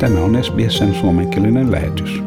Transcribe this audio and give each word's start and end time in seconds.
Tämä 0.00 0.20
on 0.20 0.44
SBSn 0.44 0.94
suomenkielinen 0.94 1.72
lähetys. 1.72 2.22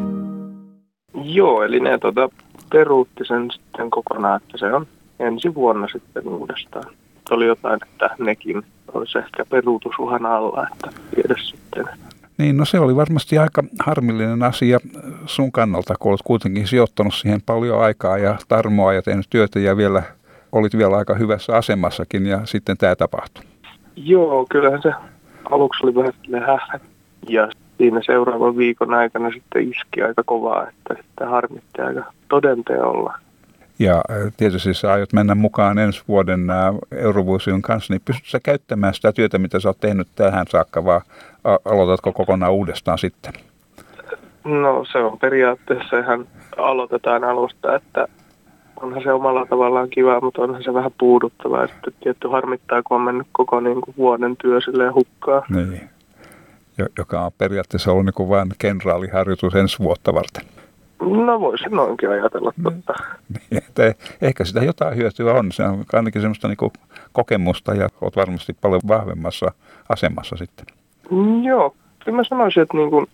Joo, 1.24 1.62
eli 1.62 1.80
ne 1.80 1.98
tuota, 1.98 2.28
peruutti 2.72 3.24
sen 3.24 3.50
sitten 3.50 3.90
kokonaan, 3.90 4.40
että 4.42 4.58
se 4.58 4.74
on 4.74 4.86
ensi 5.20 5.54
vuonna 5.54 5.88
sitten 5.92 6.28
uudestaan. 6.28 6.84
Oli 7.30 7.46
jotain, 7.46 7.80
että 7.82 8.10
nekin 8.18 8.62
olisi 8.94 9.18
ehkä 9.18 9.44
peruutusuhan 9.44 10.26
alla, 10.26 10.66
että 10.72 11.00
tiedä 11.14 11.34
sitten. 11.42 11.84
Niin, 12.38 12.56
no 12.56 12.64
se 12.64 12.80
oli 12.80 12.96
varmasti 12.96 13.38
aika 13.38 13.62
harmillinen 13.80 14.42
asia 14.42 14.78
sun 15.26 15.52
kannalta, 15.52 15.94
kun 16.00 16.10
olet 16.10 16.20
kuitenkin 16.24 16.66
sijoittanut 16.66 17.14
siihen 17.14 17.42
paljon 17.46 17.82
aikaa 17.82 18.18
ja 18.18 18.36
tarmoa 18.48 18.92
ja 18.92 19.02
tehnyt 19.02 19.26
työtä 19.30 19.60
ja 19.60 19.76
vielä 19.76 20.02
olit 20.52 20.78
vielä 20.78 20.96
aika 20.96 21.14
hyvässä 21.14 21.56
asemassakin 21.56 22.26
ja 22.26 22.40
sitten 22.44 22.76
tämä 22.76 22.96
tapahtui. 22.96 23.44
Joo, 23.96 24.46
kyllähän 24.50 24.82
se 24.82 24.92
aluksi 25.50 25.86
oli 25.86 25.94
vähän 25.94 26.12
hähä 26.46 26.80
ja 27.28 27.48
siinä 27.82 28.00
seuraavan 28.06 28.56
viikon 28.56 28.94
aikana 28.94 29.30
sitten 29.30 29.62
iski 29.62 30.02
aika 30.02 30.22
kovaa, 30.26 30.68
että 30.68 31.02
sitten 31.02 31.28
harmitti 31.28 31.82
aika 31.82 32.04
todenteolla. 32.28 33.14
Ja 33.78 34.02
tietysti 34.36 34.74
sä 34.74 34.92
aiot 34.92 35.12
mennä 35.12 35.34
mukaan 35.34 35.78
ensi 35.78 36.02
vuoden 36.08 36.46
Eurovuosion 36.96 37.62
kanssa, 37.62 37.92
niin 37.92 38.02
pystytkö 38.04 38.30
sä 38.30 38.40
käyttämään 38.40 38.94
sitä 38.94 39.12
työtä, 39.12 39.38
mitä 39.38 39.60
sä 39.60 39.68
oot 39.68 39.80
tehnyt 39.80 40.08
tähän 40.16 40.46
saakka, 40.48 40.84
vai 40.84 41.00
aloitatko 41.44 42.12
kokonaan 42.12 42.52
uudestaan 42.52 42.98
sitten? 42.98 43.32
No 44.44 44.84
se 44.92 44.98
on 44.98 45.18
periaatteessa 45.18 45.98
ihan 45.98 46.26
aloitetaan 46.56 47.24
alusta, 47.24 47.76
että 47.76 48.08
onhan 48.82 49.02
se 49.02 49.12
omalla 49.12 49.46
tavallaan 49.46 49.90
kiva, 49.90 50.20
mutta 50.20 50.42
onhan 50.42 50.62
se 50.62 50.74
vähän 50.74 50.92
puuduttavaa. 50.98 51.66
Sitten 51.66 51.92
tietty 52.00 52.28
harmittaa, 52.28 52.82
kun 52.82 52.96
on 52.96 53.02
mennyt 53.02 53.26
koko 53.32 53.60
niin 53.60 53.80
kuin 53.80 53.94
vuoden 53.98 54.36
työ 54.36 54.60
silleen 54.60 54.94
hukkaa. 54.94 55.42
Niin, 55.48 55.90
joka 56.98 57.20
on 57.20 57.32
periaatteessa 57.38 57.92
ollut 57.92 58.04
niin 58.04 58.14
kuin 58.14 58.28
vain 58.28 58.48
kenraaliharjoitus 58.58 59.54
ensi 59.54 59.78
vuotta 59.78 60.14
varten. 60.14 60.44
No 61.00 61.40
voisin 61.40 61.70
noinkin 61.70 62.10
ajatella 62.10 62.52
totta. 62.62 62.94
Niin, 63.28 63.62
että 63.68 63.94
ehkä 64.22 64.44
sitä 64.44 64.64
jotain 64.64 64.96
hyötyä 64.96 65.32
on. 65.32 65.52
Se 65.52 65.62
on 65.62 65.84
ainakin 65.92 66.20
semmoista 66.22 66.48
niin 66.48 66.72
kokemusta 67.12 67.74
ja 67.74 67.88
olet 68.00 68.16
varmasti 68.16 68.52
paljon 68.60 68.80
vahvemmassa 68.88 69.52
asemassa 69.88 70.36
sitten. 70.36 70.66
Mm, 71.10 71.44
joo, 71.44 71.74
kyllä 72.04 72.16
mä 72.16 72.24
sanoisin, 72.24 72.62
että 72.62 72.76
niin 72.76 72.90
kuin 72.90 73.06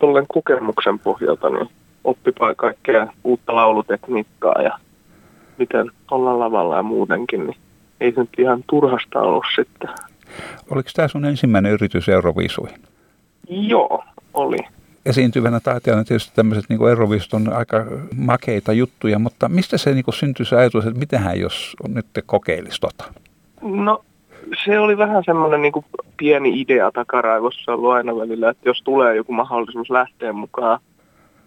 tollen 0.00 0.26
kokemuksen 0.28 0.98
pohjalta 0.98 1.50
niin 1.50 1.68
oppipaa 2.04 2.54
kaikkea 2.54 3.06
uutta 3.24 3.54
laulutekniikkaa 3.54 4.62
ja 4.62 4.78
miten 5.58 5.90
olla 6.10 6.38
lavalla 6.38 6.76
ja 6.76 6.82
muutenkin, 6.82 7.46
niin 7.46 7.56
ei 8.00 8.12
se 8.12 8.20
nyt 8.20 8.38
ihan 8.38 8.64
turhasta 8.66 9.20
ollut 9.20 9.44
sitten. 9.56 9.90
Oliko 10.70 10.88
tämä 10.94 11.08
sun 11.08 11.24
ensimmäinen 11.24 11.72
yritys 11.72 12.08
Euroviisuihin? 12.08 12.78
Joo, 13.48 14.04
oli. 14.34 14.58
Esiintyvänä 15.06 15.60
taiteilijana 15.60 16.04
tietysti 16.04 16.32
tämmöiset 16.36 16.64
niin 16.68 16.88
Euroviisut 16.88 17.34
on 17.34 17.52
aika 17.52 17.86
makeita 18.16 18.72
juttuja, 18.72 19.18
mutta 19.18 19.48
mistä 19.48 19.78
se 19.78 19.94
niin 19.94 20.04
syntyi 20.10 20.46
se 20.46 20.56
ajatus, 20.56 20.86
että 20.86 20.98
mitähän 20.98 21.40
jos 21.40 21.76
nyt 21.88 22.06
te 22.12 22.22
kokeilisi 22.26 22.80
tota? 22.80 23.04
No 23.62 24.04
se 24.64 24.78
oli 24.78 24.98
vähän 24.98 25.22
semmoinen 25.26 25.62
niin 25.62 25.72
kuin 25.72 25.84
pieni 26.16 26.60
idea 26.60 26.92
takaraivossa 26.92 27.72
ollut 27.72 27.92
aina 27.92 28.16
välillä, 28.16 28.50
että 28.50 28.68
jos 28.68 28.82
tulee 28.84 29.16
joku 29.16 29.32
mahdollisuus 29.32 29.90
lähteä 29.90 30.32
mukaan 30.32 30.80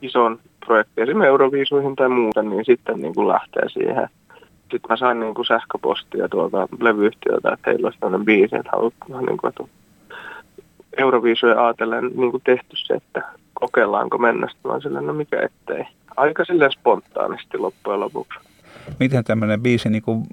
ison 0.01 0.39
projektiin, 0.65 1.03
esimerkiksi 1.03 1.27
Euroviisuihin 1.27 1.95
tai 1.95 2.09
muuten, 2.09 2.49
niin 2.49 2.65
sitten 2.65 3.01
niin 3.01 3.15
kuin 3.15 3.27
lähtee 3.27 3.69
siihen. 3.69 4.09
Sitten 4.71 4.89
mä 4.89 4.97
sain 4.97 5.19
niin 5.19 5.33
kuin 5.33 5.45
sähköpostia 5.45 6.29
tuolta 6.29 6.67
levyyhtiöltä, 6.81 7.53
että 7.53 7.69
heillä 7.69 7.87
olisi 7.87 7.99
tämmöinen 7.99 8.25
biisi, 8.25 8.55
että 8.55 8.71
haluat 8.71 8.93
niin 9.07 9.37
kuin, 9.37 9.49
että 9.49 9.63
Euroviisuja 10.97 11.65
ajatellen 11.65 12.11
niin 12.15 12.31
kuin 12.31 12.43
tehty 12.45 12.75
se, 12.75 12.93
että 12.93 13.23
kokeillaanko 13.53 14.17
mennä. 14.17 14.47
Sitten 14.49 14.81
sille, 14.81 15.01
no 15.01 15.13
mikä 15.13 15.41
ettei. 15.41 15.83
Aika 16.17 16.45
silleen 16.45 16.71
spontaanisti 16.71 17.57
loppujen 17.57 17.99
lopuksi. 17.99 18.39
Miten 18.99 19.23
tämmöinen 19.23 19.61
biisi, 19.61 19.89
niin 19.89 20.01
kuin, 20.01 20.23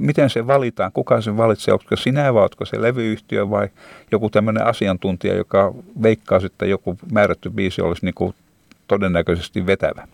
miten 0.00 0.30
se 0.30 0.46
valitaan? 0.46 0.92
Kuka 0.92 1.20
se 1.20 1.36
valitsee? 1.36 1.74
Onko 1.74 1.96
sinä 1.96 2.34
vai 2.34 2.42
onko 2.42 2.64
se 2.64 2.82
levyyhtiö 2.82 3.50
vai 3.50 3.68
joku 4.12 4.30
tämmöinen 4.30 4.66
asiantuntija, 4.66 5.34
joka 5.34 5.72
veikkaa, 6.02 6.40
että 6.46 6.66
joku 6.66 6.96
määrätty 7.12 7.50
biisi 7.50 7.82
olisi 7.82 8.04
niin 8.06 8.14
kuin 8.14 8.34
todennäköisesti 8.88 9.66
vetävä? 9.66 10.08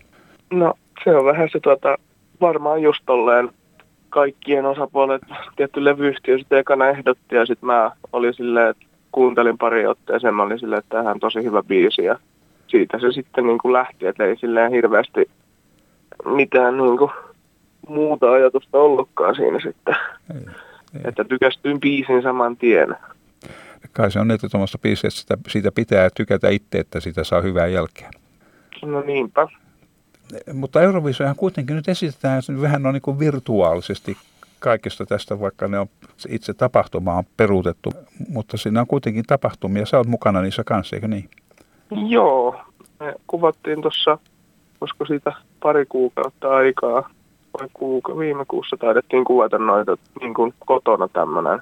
No 0.51 0.73
se 1.03 1.15
on 1.15 1.25
vähän 1.25 1.49
se 1.51 1.59
tuota, 1.59 1.97
varmaan 2.41 2.81
just 2.81 3.03
tolleen 3.05 3.49
kaikkien 4.17 4.65
osapuolet, 4.65 5.21
tietty 5.55 5.85
levyyhtiö 5.85 6.37
sitten 6.37 6.59
ekana 6.59 6.87
ehdotti 6.87 7.35
ja 7.35 7.45
sitten 7.45 7.67
mä 7.67 7.91
olin 8.13 8.33
silleen, 8.33 8.69
että 8.69 8.85
kuuntelin 9.11 9.57
pari 9.57 9.87
otteeseen, 9.87 10.35
mä 10.35 10.43
olin 10.43 10.59
silleen, 10.59 10.79
että 10.79 10.89
tämähän 10.89 11.13
on 11.13 11.19
tosi 11.19 11.43
hyvä 11.43 11.63
biisi 11.63 12.03
ja 12.03 12.19
siitä 12.67 12.99
se 12.99 13.11
sitten 13.11 13.47
niin 13.47 13.57
kuin 13.57 13.73
lähti, 13.73 14.07
että 14.07 14.23
ei 14.25 14.37
silleen 14.37 14.71
hirveästi 14.71 15.29
mitään 16.25 16.77
niin 16.77 16.97
kuin 16.97 17.11
muuta 17.87 18.31
ajatusta 18.31 18.77
ollutkaan 18.77 19.35
siinä 19.35 19.59
sitten. 19.59 19.95
Ei, 20.33 20.41
ei. 20.95 21.01
Että 21.05 21.23
tykästyin 21.23 21.79
biisin 21.79 22.21
saman 22.21 22.57
tien. 22.57 22.95
Kai 23.93 24.11
se 24.11 24.19
on 24.19 24.31
että 24.31 24.49
tuommoista 24.49 24.77
biisiä, 24.77 25.07
että 25.07 25.19
sitä, 25.19 25.37
siitä 25.47 25.71
pitää 25.71 26.09
tykätä 26.15 26.49
itse, 26.49 26.79
että 26.79 26.99
sitä 26.99 27.23
saa 27.23 27.41
hyvää 27.41 27.67
jälkeä. 27.67 28.09
No 28.85 29.01
niinpä. 29.01 29.47
Mutta 30.53 30.81
Eurovisiohan 30.81 31.35
kuitenkin 31.35 31.75
nyt 31.75 31.87
esitetään 31.87 32.41
vähän 32.61 32.85
on 32.85 32.93
niin 32.93 33.19
virtuaalisesti 33.19 34.17
kaikesta 34.59 35.05
tästä, 35.05 35.39
vaikka 35.39 35.67
ne 35.67 35.79
on 35.79 35.87
itse 36.29 36.53
tapahtuma 36.53 37.13
on 37.13 37.23
peruutettu, 37.37 37.89
mutta 38.29 38.57
siinä 38.57 38.81
on 38.81 38.87
kuitenkin 38.87 39.23
tapahtumia. 39.27 39.85
Sä 39.85 39.97
oot 39.97 40.07
mukana 40.07 40.41
niissä 40.41 40.63
kanssa, 40.63 40.95
eikö 40.95 41.07
niin? 41.07 41.29
Joo, 42.07 42.55
me 42.99 43.15
kuvattiin 43.27 43.81
tuossa, 43.81 44.17
koska 44.79 45.05
siitä 45.05 45.33
pari 45.59 45.85
kuukautta 45.85 46.49
aikaa, 46.49 47.09
vai 47.59 47.67
kuuka, 47.73 48.17
viime 48.17 48.45
kuussa 48.47 48.77
taidettiin 48.77 49.25
kuvata 49.25 49.57
noita 49.57 49.97
niin 50.21 50.33
kuin 50.33 50.53
kotona 50.65 51.07
tämmöinen 51.07 51.59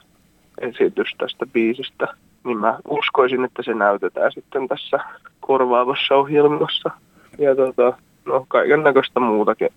esitys 0.62 1.10
tästä 1.18 1.46
biisistä. 1.46 2.08
Niin 2.44 2.58
mä 2.58 2.80
uskoisin, 2.90 3.46
että 3.46 3.64
se 3.64 3.74
näytetään 3.74 4.32
sitten 4.32 4.68
tässä 4.68 5.00
korvaavassa 5.40 6.16
ohjelmassa. 6.16 6.92
Ja 7.38 7.56
tota, 7.56 7.98
no 8.26 8.46
kaiken 8.48 8.84
näköistä 8.84 9.20
muutakin 9.20 9.70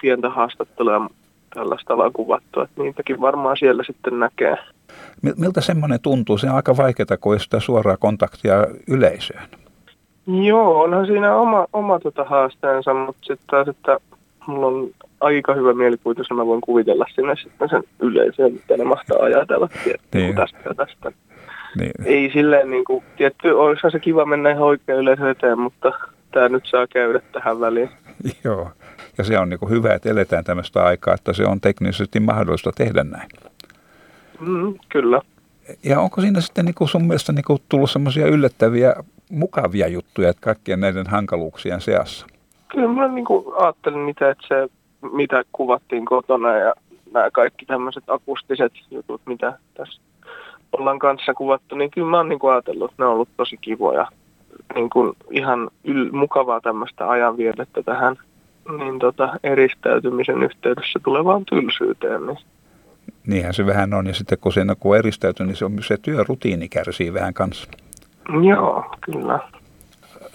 pientä 0.00 0.30
haastattelua 0.30 1.10
tällaista 1.54 1.94
ollaan 1.94 2.12
kuvattu, 2.12 2.60
että 2.60 2.82
niitäkin 2.82 3.20
varmaan 3.20 3.56
siellä 3.56 3.84
sitten 3.84 4.20
näkee. 4.20 4.56
Miltä 5.36 5.60
semmoinen 5.60 6.00
tuntuu? 6.00 6.38
Se 6.38 6.50
on 6.50 6.56
aika 6.56 6.76
vaikeaa, 6.76 7.16
kun 7.20 7.34
ei 7.34 7.40
sitä 7.40 7.60
suoraa 7.60 7.96
kontaktia 7.96 8.66
yleisöön. 8.88 9.48
Joo, 10.26 10.82
onhan 10.82 11.06
siinä 11.06 11.36
oma, 11.36 11.66
oma 11.72 11.98
tota 11.98 12.24
haasteensa, 12.24 12.94
mutta 12.94 13.26
sitten 13.26 13.46
taas, 13.46 13.68
että 13.68 13.98
mulla 14.46 14.66
on 14.66 14.90
aika 15.20 15.54
hyvä 15.54 15.74
mielikuvitus, 15.74 16.30
mä 16.30 16.46
voin 16.46 16.60
kuvitella 16.60 17.06
sinne 17.14 17.36
sitten 17.42 17.68
sen 17.68 17.82
yleisön, 18.00 18.52
mitä 18.52 18.76
ne 18.76 18.84
mahtaa 18.84 19.18
ajatella 19.22 19.68
niin. 20.14 20.34
tästä 20.34 20.58
ja 20.64 20.74
tästä. 20.74 21.12
Niin. 21.78 21.92
Ei 22.04 22.30
silleen, 22.32 22.70
niin 22.70 22.84
kuin, 22.84 23.04
tietty, 23.16 23.50
olisihan 23.50 23.92
se 23.92 23.98
kiva 23.98 24.24
mennä 24.24 24.50
ihan 24.50 24.62
oikein 24.62 24.98
yleisön 24.98 25.30
eteen, 25.30 25.58
mutta 25.58 25.92
tämä 26.36 26.48
nyt 26.48 26.66
saa 26.66 26.86
käydä 26.86 27.20
tähän 27.32 27.60
väliin. 27.60 27.90
Joo, 28.44 28.70
ja 29.18 29.24
se 29.24 29.38
on 29.38 29.48
niin 29.48 29.58
kuin 29.58 29.70
hyvä, 29.70 29.94
että 29.94 30.10
eletään 30.10 30.44
tämmöistä 30.44 30.84
aikaa, 30.84 31.14
että 31.14 31.32
se 31.32 31.44
on 31.44 31.60
teknisesti 31.60 32.20
mahdollista 32.20 32.72
tehdä 32.72 33.04
näin. 33.04 33.28
Mm, 34.40 34.74
kyllä. 34.88 35.20
Ja 35.84 36.00
onko 36.00 36.20
siinä 36.20 36.40
sitten 36.40 36.64
niin 36.64 36.74
kuin 36.74 36.88
sun 36.88 37.04
mielestä 37.04 37.32
niin 37.32 37.44
kuin 37.44 37.62
tullut 37.68 37.90
semmoisia 37.90 38.26
yllättäviä, 38.26 38.94
mukavia 39.30 39.88
juttuja 39.88 40.28
että 40.28 40.40
kaikkien 40.40 40.80
näiden 40.80 41.06
hankaluuksien 41.06 41.80
seassa? 41.80 42.26
Kyllä 42.68 42.88
mä 42.88 43.08
niin 43.08 43.24
kuin 43.24 43.44
ajattelin 43.58 43.98
mitä, 43.98 44.30
että 44.30 44.46
se, 44.48 44.68
mitä 45.12 45.42
kuvattiin 45.52 46.04
kotona 46.04 46.56
ja 46.56 46.74
nämä 47.12 47.30
kaikki 47.30 47.66
tämmöiset 47.66 48.04
akustiset 48.06 48.72
jutut, 48.90 49.20
mitä 49.26 49.58
tässä 49.74 50.00
ollaan 50.72 50.98
kanssa 50.98 51.34
kuvattu, 51.34 51.74
niin 51.74 51.90
kyllä 51.90 52.10
mä 52.10 52.16
oon 52.16 52.28
niin 52.28 52.38
kuin 52.38 52.52
ajatellut, 52.52 52.90
että 52.90 53.02
ne 53.02 53.06
on 53.06 53.14
ollut 53.14 53.28
tosi 53.36 53.56
kivoja. 53.56 54.06
Niin 54.74 54.90
kuin 54.90 55.16
ihan 55.30 55.70
yl- 55.88 56.12
mukavaa 56.12 56.60
tämmöistä 56.60 57.10
ajanvietettä 57.10 57.82
tähän 57.82 58.16
niin 58.78 58.98
tota, 58.98 59.38
eristäytymisen 59.42 60.42
yhteydessä 60.42 60.98
tulevaan 61.04 61.44
tylsyyteen. 61.44 62.26
Niin. 62.26 62.38
Niinhän 63.26 63.54
se 63.54 63.66
vähän 63.66 63.94
on, 63.94 64.06
ja 64.06 64.14
sitten 64.14 64.38
kun 64.38 64.52
siinä 64.52 64.74
kun 64.74 64.96
eristäytyy, 64.96 65.46
niin 65.46 65.56
se, 65.56 65.64
on, 65.64 65.82
se 65.82 65.96
työrutiini 65.96 66.68
kärsii 66.68 67.14
vähän 67.14 67.34
kanssa. 67.34 67.68
Joo, 68.48 68.84
kyllä. 69.00 69.38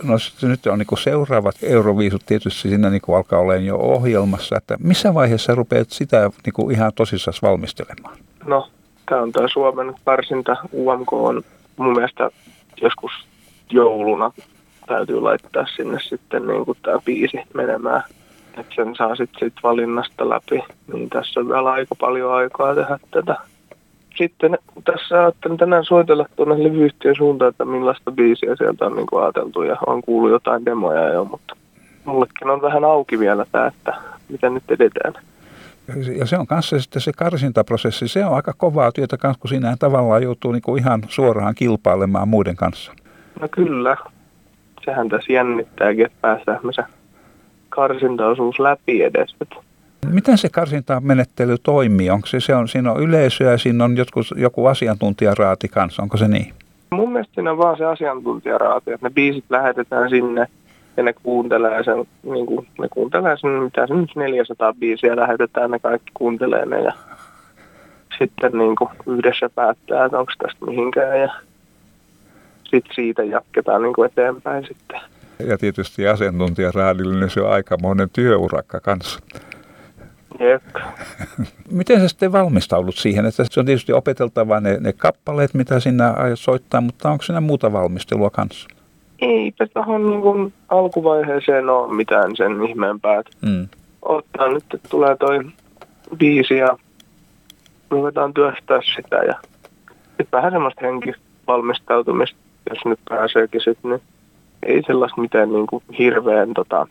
No 0.04 0.20
sitten 0.20 0.50
nyt 0.50 0.68
on 0.68 0.80
niin 0.80 0.98
seuraavat 0.98 1.56
Euroviisut 1.64 2.22
tietysti 2.26 2.70
siinä 2.70 2.90
niin 2.90 3.02
kuin 3.02 3.18
alkaa 3.18 3.40
olemaan 3.40 3.66
jo 3.66 3.78
ohjelmassa, 3.78 4.58
että 4.58 4.78
missä 4.80 5.14
vaiheessa 5.14 5.56
rupeat 5.56 5.90
sitä 5.90 6.30
niin 6.46 6.54
kuin 6.54 6.76
ihan 6.76 6.92
tosissaan 6.96 7.36
valmistelemaan? 7.42 8.18
No, 8.46 8.70
tämä 9.10 9.22
on 9.22 9.32
tämä 9.32 9.48
Suomen 9.48 9.94
karsinta 10.06 10.56
UMK 10.74 11.14
on 11.14 11.42
mun 11.78 11.94
mielestä 11.94 12.30
joskus 12.82 13.12
jouluna 13.72 14.32
täytyy 14.88 15.22
laittaa 15.22 15.66
sinne 15.76 16.00
sitten 16.00 16.48
niin 16.48 16.66
kuin 16.66 16.78
tämä 16.84 17.00
biisi 17.06 17.38
menemään 17.54 18.04
että 18.58 18.76
sen 18.76 18.96
saa 18.96 19.16
sitten 19.16 19.40
sit 19.40 19.64
valinnasta 19.64 20.30
läpi. 20.30 20.64
Niin 20.94 21.10
tässä 21.10 21.40
on 21.40 21.48
vielä 21.48 21.72
aika 21.72 21.96
paljon 21.96 22.34
aikaa 22.34 22.76
tehdä 22.76 23.00
tätä. 23.12 23.36
sitten 24.18 24.58
tässä 24.84 25.20
ajattelin 25.22 25.58
tänään 25.58 25.86
soitella 25.86 26.26
tuonne 26.36 26.64
levyyhtiön 26.64 27.16
suuntaan, 27.16 27.50
että 27.50 27.66
millaista 27.66 28.12
biisiä 28.12 28.56
sieltä 28.56 28.86
on 28.86 28.96
niin 28.96 29.08
kuin 29.08 29.24
ajateltu 29.24 29.64
ja 29.64 29.78
on 29.88 30.02
kuullut 30.02 30.32
jotain 30.32 30.66
demoja 30.66 31.10
jo, 31.10 31.26
mutta 31.26 31.56
mullekin 32.06 32.50
on 32.50 32.62
vähän 32.62 32.86
auki 32.86 33.20
vielä 33.20 33.46
tämä, 33.52 33.68
että 33.68 33.94
miten 34.30 34.54
nyt 34.54 34.72
edetään. 34.72 35.14
Ja 36.18 36.26
se 36.26 36.38
on 36.38 36.48
kanssa 36.48 36.80
sitten 36.80 37.02
se 37.02 37.12
karsintaprosessi, 37.18 38.08
se 38.08 38.26
on 38.26 38.36
aika 38.36 38.54
kovaa 38.58 38.92
työtä 38.92 39.18
kanssa, 39.18 39.40
kun 39.40 39.50
siinä 39.50 39.76
tavallaan 39.80 40.24
joutuu 40.24 40.52
niin 40.52 40.62
kuin 40.62 40.82
ihan 40.82 41.04
suoraan 41.08 41.56
kilpailemaan 41.56 42.28
muiden 42.28 42.56
kanssa. 42.56 42.94
No 43.42 43.48
kyllä, 43.52 43.98
sehän 44.86 45.10
tässä 45.10 45.34
jännittääkin, 45.34 46.06
että 46.06 46.18
päästään 46.22 46.60
se 46.72 46.84
karsintaosuus 47.70 48.60
läpi 48.60 49.04
edes. 49.04 49.36
Miten 50.08 50.38
se 50.38 50.50
karsintamenettely 50.50 51.56
toimii? 51.64 52.10
Onko 52.10 52.28
se, 52.28 52.40
se 52.40 52.56
on, 52.56 52.68
siinä 52.68 52.92
on 52.92 53.04
yleisöä 53.04 53.52
ja 53.52 53.58
siinä 53.58 53.84
on 53.84 53.98
jotkut, 53.98 54.28
joku 54.36 54.66
asiantuntijaraati 54.66 55.68
kanssa, 55.68 56.04
onko 56.04 56.18
se 56.18 56.28
niin? 56.28 56.54
Mun 56.92 57.12
mielestä 57.12 57.34
siinä 57.34 57.52
on 57.52 57.58
vaan 57.58 57.78
se 57.78 57.86
asiantuntijaraati, 57.86 58.92
että 58.92 59.08
ne 59.08 59.14
biisit 59.14 59.46
lähetetään 59.50 60.10
sinne 60.10 60.48
ja 60.98 61.04
ne 61.04 61.14
kuuntelee 61.14 61.84
sen, 61.84 62.06
niin 62.24 62.46
kuin, 62.46 62.68
ne 62.80 62.88
kuuntelee 62.90 63.38
sen, 63.38 63.50
mitä 63.50 63.88
se 63.88 63.94
nyt 63.94 64.16
400 64.16 64.74
biisiä 64.74 65.16
lähetetään, 65.16 65.72
ne 65.72 65.80
kaikki 65.80 66.12
kuuntelee 66.14 66.66
ne 66.66 66.82
ja 66.82 66.94
sitten 68.20 68.52
niin 68.58 68.76
kuin 68.76 68.90
yhdessä 69.08 69.50
päättää, 69.56 70.06
että 70.06 70.20
onko 70.20 70.32
tästä 70.38 70.66
mihinkään 70.66 71.20
ja 71.20 71.34
sitten 72.72 72.96
siitä 72.96 73.24
jatketaan 73.24 73.82
niin 73.82 73.94
kuin 73.94 74.06
eteenpäin 74.12 74.68
sitten. 74.68 75.02
Ja 75.48 75.58
tietysti 75.58 76.08
asiantuntijaraadille 76.08 77.20
niin 77.20 77.30
se 77.30 77.42
on 77.42 77.52
aika 77.52 77.78
monen 77.82 78.10
työurakka 78.10 78.80
kanssa. 78.80 79.20
Jep. 80.40 80.64
Miten 81.72 82.00
sä 82.00 82.08
sitten 82.08 82.32
valmistaudut 82.32 82.96
siihen, 82.96 83.26
että 83.26 83.44
se 83.52 83.60
on 83.60 83.66
tietysti 83.66 83.94
opeteltava 83.94 84.60
ne, 84.60 84.78
ne 84.80 84.94
kappaleet, 84.94 85.54
mitä 85.54 85.80
sinä 85.80 86.12
aiot 86.12 86.40
soittaa, 86.40 86.82
mutta 86.82 87.12
onko 87.12 87.24
siinä 87.24 87.42
muuta 87.42 87.74
valmistelua 87.74 88.30
kanssa? 88.30 88.68
Eipä 89.20 89.68
tuohon 89.74 90.10
niin 90.10 90.54
alkuvaiheeseen 90.70 91.70
ole 91.70 91.96
mitään 91.96 92.36
sen 92.36 92.64
ihmeempää. 92.70 93.22
Mm. 93.42 93.68
Ottaa 94.02 94.48
nyt, 94.48 94.64
että 94.74 94.90
tulee 94.90 95.16
toi 95.16 95.40
biisi 96.18 96.54
ja 96.54 96.78
ruvetaan 97.90 98.34
työstää 98.34 98.80
sitä 98.96 99.16
ja 99.16 99.34
sitten 100.08 100.28
vähän 100.32 100.52
semmoista 100.52 100.82
henkivalmistautumista, 100.82 102.38
jos 102.70 102.80
nyt 102.86 103.00
pääseekin 103.10 103.62
sitten, 103.62 103.92
niin 103.92 104.02
ei 104.64 104.84
sellaista 104.88 105.22
mitään 105.22 105.50
niin 105.50 105.68
kuin 105.68 105.84
hirveän 106.00 106.54
tota, 106.54 106.88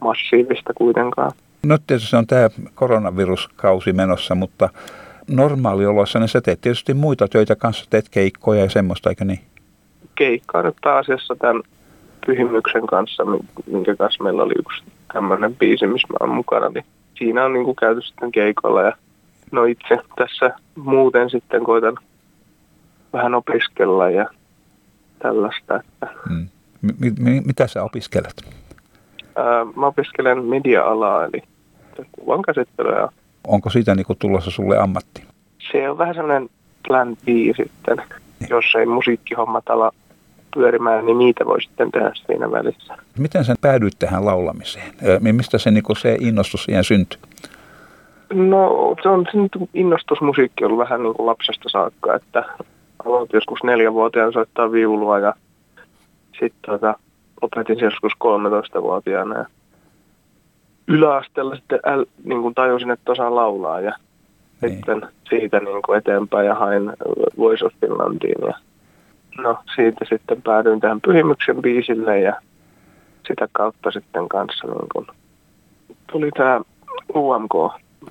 massiivista 0.00 0.72
kuitenkaan. 0.74 1.32
No 1.66 1.78
tietysti 1.86 2.10
se 2.10 2.16
on 2.16 2.26
tämä 2.26 2.48
koronaviruskausi 2.74 3.92
menossa, 3.92 4.34
mutta 4.34 4.68
normaalioloissa 5.30 6.18
niin 6.18 6.28
sä 6.28 6.40
teet 6.40 6.60
tietysti 6.60 6.94
muita 6.94 7.28
töitä 7.28 7.56
kanssa, 7.56 7.86
teet 7.90 8.08
keikkoja 8.08 8.60
ja 8.60 8.70
semmoista, 8.70 9.08
eikö 9.08 9.24
niin? 9.24 9.40
Keikkaa 10.14 10.62
nyt 10.62 10.76
pääasiassa 10.82 11.36
tämän 11.36 11.62
pyhimyksen 12.26 12.86
kanssa, 12.86 13.22
minkä 13.66 13.96
kanssa 13.96 14.24
meillä 14.24 14.42
oli 14.42 14.54
yksi 14.58 14.84
tämmöinen 15.12 15.56
biisi, 15.56 15.86
missä 15.86 16.08
mä 16.08 16.16
oon 16.20 16.34
mukana, 16.34 16.68
niin 16.68 16.84
siinä 17.18 17.44
on 17.44 17.52
niin 17.52 17.64
kuin 17.64 17.76
käyty 17.76 18.02
sitten 18.02 18.32
keikolla 18.32 18.82
ja 18.82 18.92
no 19.52 19.64
itse 19.64 19.98
tässä 20.16 20.50
muuten 20.76 21.30
sitten 21.30 21.64
koitan 21.64 21.96
vähän 23.12 23.34
opiskella 23.34 24.10
ja 24.10 24.26
tällaista. 25.18 25.76
Että... 25.76 26.08
Hmm. 26.28 26.48
M- 26.82 27.20
m- 27.20 27.46
mitä 27.46 27.66
sä 27.66 27.82
opiskelet? 27.82 28.42
Ää, 29.36 29.64
mä 29.76 29.86
opiskelen 29.86 30.44
media-alaa, 30.44 31.24
eli 31.24 31.42
kuvan 32.12 32.42
käsittelyä. 32.42 33.08
Onko 33.46 33.70
siitä 33.70 33.94
niin 33.94 34.06
tulossa 34.18 34.50
sulle 34.50 34.78
ammatti? 34.78 35.22
Se 35.72 35.90
on 35.90 35.98
vähän 35.98 36.14
sellainen 36.14 36.50
plan 36.88 37.16
B 37.16 37.28
sitten. 37.56 37.96
Niin. 38.40 38.50
Jos 38.50 38.64
ei 38.78 38.86
musiikkihommat 38.86 39.70
ala 39.70 39.92
pyörimään, 40.54 41.06
niin 41.06 41.18
niitä 41.18 41.44
voi 41.46 41.62
sitten 41.62 41.90
tehdä 41.90 42.12
siinä 42.26 42.50
välissä. 42.50 42.96
Miten 43.18 43.44
sen 43.44 43.56
päädyit 43.60 43.98
tähän 43.98 44.24
laulamiseen? 44.24 44.92
Mistä 45.32 45.58
se, 45.58 45.70
niin 45.70 45.84
se 45.98 46.16
innostus 46.20 46.64
siihen 46.64 46.84
syntyi? 46.84 47.18
No 48.34 48.94
se 49.02 49.08
on 49.08 49.26
se 49.32 49.38
innostus 49.74 50.20
musiikki 50.20 50.64
ollut 50.64 50.78
vähän 50.78 51.02
niin 51.02 51.14
kuin 51.14 51.26
lapsesta 51.26 51.68
saakka, 51.68 52.14
että 52.14 52.44
aloitin 53.04 53.36
joskus 53.36 53.62
neljävuotiaan 53.64 54.32
soittaa 54.32 54.72
viulua 54.72 55.18
ja 55.18 55.34
sitten 56.40 56.60
tota, 56.66 56.94
opetin 57.40 57.78
joskus 57.78 58.12
13-vuotiaana. 58.24 59.38
Ja 59.38 59.46
yläasteella 60.88 61.56
sitten 61.56 61.80
äl, 61.86 62.04
niin 62.24 62.42
kuin 62.42 62.54
tajusin, 62.54 62.90
että 62.90 63.12
osaan 63.12 63.36
laulaa 63.36 63.80
ja 63.80 63.92
niin. 64.62 64.74
sitten 64.74 65.02
siitä 65.28 65.60
niin 65.60 65.82
kuin 65.86 65.98
eteenpäin 65.98 66.46
ja 66.46 66.54
hain 66.54 66.92
Voice 67.38 67.64
of 67.64 67.72
Finlandiin. 67.80 68.46
Ja 68.46 68.54
no 69.42 69.58
siitä 69.74 70.04
sitten 70.08 70.42
päädyin 70.42 70.80
tähän 70.80 71.00
Pyhimyksen 71.00 71.62
biisille 71.62 72.20
ja 72.20 72.40
sitä 73.28 73.48
kautta 73.52 73.90
sitten 73.90 74.28
kanssa 74.28 74.66
niin 74.66 74.88
kuin 74.92 75.06
tuli 76.12 76.30
tämä 76.30 76.60
UMK 77.14 77.54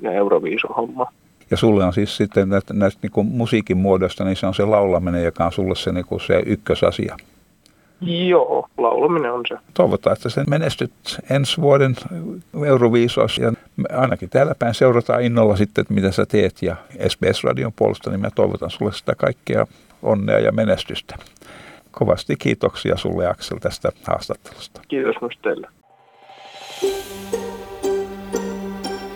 ja 0.01 0.11
Euroviisu-homma. 0.11 1.05
Ja 1.53 1.57
sulle 1.57 1.83
on 1.83 1.93
siis 1.93 2.17
sitten 2.17 2.49
näistä, 2.49 2.73
näistä 2.73 2.99
niin 3.01 3.11
kuin 3.11 3.27
musiikin 3.27 3.77
muodosta, 3.77 4.23
niin 4.23 4.35
se 4.35 4.45
on 4.45 4.53
se 4.53 4.65
laulaminen, 4.65 5.23
joka 5.23 5.45
on 5.45 5.51
sulle 5.51 5.75
se, 5.75 5.91
niin 5.91 6.05
kuin 6.05 6.21
se 6.21 6.43
ykkösasia. 6.45 7.17
Joo, 8.01 8.67
laulaminen 8.77 9.31
on 9.31 9.43
se. 9.47 9.57
Toivotaan, 9.73 10.13
että 10.15 10.29
sen 10.29 10.45
menestyt 10.49 10.91
ensi 11.29 11.61
vuoden 11.61 11.95
Euroviisos 12.65 13.37
ja 13.37 13.53
ainakin 13.97 14.29
täällä 14.29 14.55
päin 14.59 14.73
seurataan 14.73 15.23
innolla 15.23 15.55
sitten, 15.55 15.81
että 15.81 15.93
mitä 15.93 16.11
sä 16.11 16.25
teet 16.25 16.61
ja 16.61 16.75
SBS-radion 17.07 17.73
puolesta, 17.75 18.09
niin 18.09 18.21
mä 18.21 18.29
toivotan 18.35 18.69
sulle 18.69 18.93
sitä 18.93 19.15
kaikkea 19.15 19.67
onnea 20.03 20.39
ja 20.39 20.51
menestystä. 20.51 21.15
Kovasti 21.91 22.35
kiitoksia 22.35 22.97
sulle 22.97 23.27
Aksel 23.27 23.57
tästä 23.57 23.91
haastattelusta. 24.03 24.81
Kiitos 24.87 25.15
myös 25.21 25.37
teille. 25.41 25.67